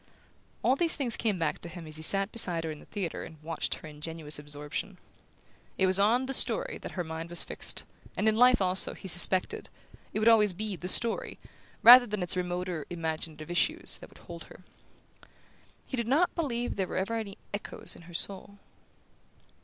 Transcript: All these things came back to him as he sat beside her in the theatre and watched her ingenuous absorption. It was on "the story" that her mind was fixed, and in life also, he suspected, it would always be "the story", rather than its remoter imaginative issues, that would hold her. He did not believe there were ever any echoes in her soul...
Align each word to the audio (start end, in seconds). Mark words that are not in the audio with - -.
All 0.63 0.75
these 0.75 0.95
things 0.95 1.15
came 1.15 1.37
back 1.37 1.59
to 1.59 1.69
him 1.69 1.85
as 1.85 1.97
he 1.97 2.01
sat 2.01 2.31
beside 2.31 2.63
her 2.63 2.71
in 2.71 2.79
the 2.79 2.87
theatre 2.87 3.23
and 3.23 3.39
watched 3.43 3.75
her 3.75 3.87
ingenuous 3.87 4.39
absorption. 4.39 4.97
It 5.77 5.85
was 5.85 5.99
on 5.99 6.25
"the 6.25 6.33
story" 6.33 6.79
that 6.81 6.93
her 6.93 7.03
mind 7.03 7.29
was 7.29 7.43
fixed, 7.43 7.83
and 8.17 8.27
in 8.27 8.35
life 8.35 8.63
also, 8.63 8.95
he 8.95 9.07
suspected, 9.07 9.69
it 10.11 10.17
would 10.17 10.27
always 10.27 10.53
be 10.53 10.75
"the 10.75 10.87
story", 10.87 11.37
rather 11.83 12.07
than 12.07 12.23
its 12.23 12.35
remoter 12.35 12.87
imaginative 12.89 13.51
issues, 13.51 13.99
that 13.99 14.09
would 14.09 14.17
hold 14.17 14.45
her. 14.45 14.61
He 15.85 15.95
did 15.97 16.07
not 16.07 16.33
believe 16.33 16.77
there 16.77 16.87
were 16.87 16.97
ever 16.97 17.13
any 17.13 17.37
echoes 17.53 17.95
in 17.95 18.01
her 18.09 18.13
soul... 18.15 18.57